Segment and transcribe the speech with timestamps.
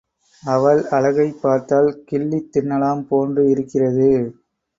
[0.43, 4.09] அவள் அழகைப் பார்த்தால் கிள்ளித் தின்னலாம் என்று இருக்கிறது